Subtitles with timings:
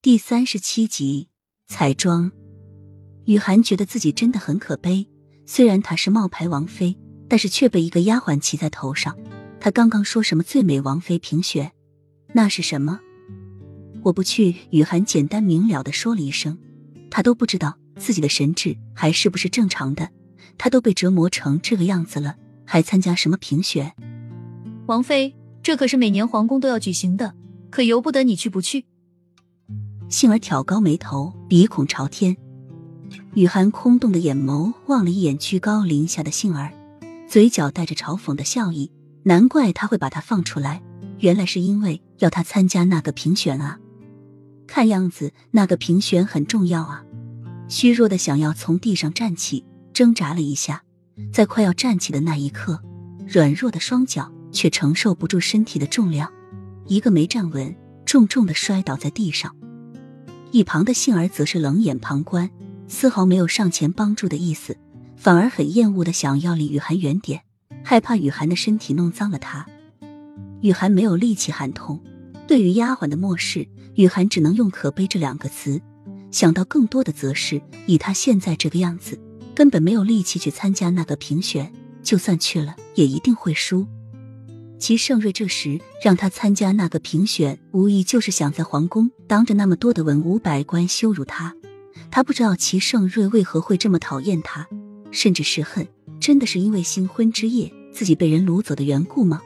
[0.00, 1.28] 第三十七集
[1.66, 2.30] 彩妆。
[3.24, 5.08] 雨涵觉得自己真的很可悲，
[5.44, 6.96] 虽然她是冒牌王妃，
[7.28, 9.18] 但是却被一个丫鬟骑在头上。
[9.58, 11.72] 她刚刚说什么最美王妃评选？
[12.32, 13.00] 那是什么？
[14.04, 14.54] 我不去。
[14.70, 16.56] 雨涵简单明了的说了一声，
[17.10, 20.08] 她都不知道自己的神智还是不是正常的。
[20.56, 23.92] 她都被折磨成这个样子了，还参加什么评选？
[24.86, 27.34] 王妃，这可是每年皇宫都要举行的，
[27.68, 28.86] 可由不得你去不去。
[30.08, 32.34] 杏儿挑高眉头，鼻孔朝天。
[33.34, 36.72] 雨涵空洞的眼眸望了一眼居高临下的杏儿，
[37.28, 38.90] 嘴角带着嘲讽的笑意。
[39.24, 40.82] 难怪他会把她放出来，
[41.18, 43.78] 原来是因为要她参加那个评选啊！
[44.66, 47.04] 看样子那个评选很重要啊！
[47.68, 50.82] 虚弱的想要从地上站起，挣扎了一下，
[51.30, 52.80] 在快要站起的那一刻，
[53.26, 56.32] 软弱的双脚却承受不住身体的重量，
[56.86, 59.54] 一个没站稳，重重的摔倒在地上。
[60.50, 62.50] 一旁的杏儿则是冷眼旁观，
[62.86, 64.76] 丝毫没有上前帮助的意思，
[65.16, 67.42] 反而很厌恶的想要离雨涵远点，
[67.84, 69.66] 害怕雨涵的身体弄脏了她。
[70.62, 72.00] 雨涵没有力气喊痛，
[72.46, 75.80] 对于丫鬟的漠视，雨涵只能用可悲这两个词。
[76.30, 79.20] 想到更多的，则是以她现在这个样子，
[79.54, 81.70] 根本没有力气去参加那个评选，
[82.02, 83.86] 就算去了，也一定会输。
[84.78, 91.54] 齐盛瑞这时让他参加那个评选，无疑就是想在皇宫当着那么多的文武百官羞辱他。
[92.10, 94.66] 他不知道齐盛瑞为何会这么讨厌他，
[95.10, 95.86] 甚至是恨，
[96.20, 99.42] 真的是因为新婚之夜自己被人掳走的缘故吗？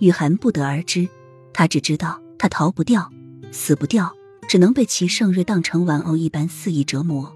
[0.00, 1.08] 雨涵不得而知，
[1.52, 3.10] 他只知道他逃不掉，
[3.52, 4.12] 死不掉，
[4.48, 7.32] 只能被齐盛瑞当成玩偶一般肆意折磨。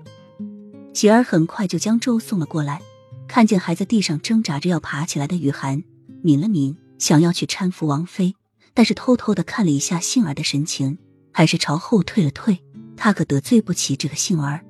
[0.92, 2.82] 喜儿很快就将粥送了过来，
[3.28, 5.84] 看见还在地上挣扎着要爬起来的雨涵，
[6.22, 6.76] 抿了抿。
[6.98, 8.34] 想要去搀扶王妃，
[8.74, 10.98] 但是偷偷的看了一下杏儿的神情，
[11.32, 12.62] 还是朝后退了退。
[12.96, 14.64] 他可得罪不起这个杏儿。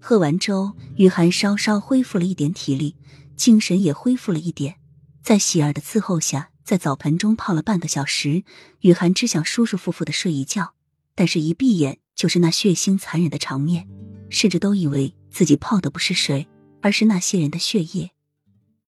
[0.00, 2.94] 喝完粥，雨涵稍稍恢复了一点体力，
[3.36, 4.76] 精神也恢复了一点。
[5.22, 8.44] 在喜儿的伺候下，在澡盆中泡了半个小时，
[8.80, 10.74] 雨涵只想舒舒服服的睡一觉，
[11.14, 13.88] 但是一闭眼就是那血腥残忍的场面，
[14.30, 16.46] 甚至都以为自己泡的不是水，
[16.82, 18.10] 而是那些人的血液。